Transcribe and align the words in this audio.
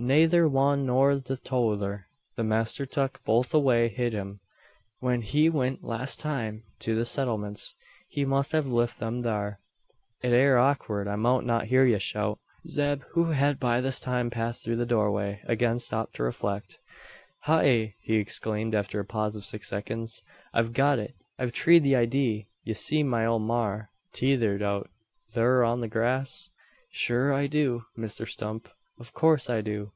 "Nayther 0.00 0.46
wan 0.48 0.86
nor 0.86 1.16
the 1.16 1.36
tother. 1.36 2.06
The 2.36 2.44
masther 2.44 2.86
tuk 2.86 3.20
both 3.24 3.52
away 3.52 3.92
wid 3.98 4.12
him, 4.12 4.38
when 5.00 5.22
he 5.22 5.50
went 5.50 5.82
last 5.82 6.20
time 6.20 6.62
to 6.78 6.94
the 6.94 7.04
sittlements. 7.04 7.74
He 8.06 8.24
must 8.24 8.52
have 8.52 8.68
lift 8.68 9.00
them 9.00 9.22
thare." 9.24 9.58
"It 10.22 10.28
air 10.32 10.56
awk'ard. 10.56 11.08
I 11.08 11.16
mout 11.16 11.44
not 11.44 11.64
heer 11.66 11.84
yur 11.84 11.98
shout." 11.98 12.38
Zeb, 12.68 13.02
who 13.14 13.32
had 13.32 13.58
by 13.58 13.80
this 13.80 13.98
time 13.98 14.30
passed 14.30 14.62
through 14.64 14.76
the 14.76 14.86
doorway, 14.86 15.40
again 15.46 15.80
stopped 15.80 16.14
to 16.14 16.22
reflect. 16.22 16.78
"Heigh!" 17.46 17.96
he 18.00 18.18
exclaimed, 18.18 18.76
after 18.76 19.00
a 19.00 19.04
pause 19.04 19.34
of 19.34 19.44
six 19.44 19.66
seconds. 19.68 20.22
"I've 20.54 20.74
got 20.74 21.00
it. 21.00 21.16
I've 21.40 21.50
treed 21.50 21.82
the 21.82 21.96
eydee. 21.96 22.46
Ye 22.62 22.74
see 22.74 23.02
my 23.02 23.26
ole 23.26 23.40
maar, 23.40 23.90
tethered 24.12 24.62
out 24.62 24.90
thur 25.32 25.64
on 25.64 25.80
the 25.80 25.88
grass?" 25.88 26.50
"Shure 26.88 27.32
I 27.32 27.48
do, 27.48 27.86
Misther 27.96 28.26
Stump. 28.26 28.68
Av 29.00 29.14
coorse 29.14 29.48
I 29.48 29.60
do." 29.60 29.92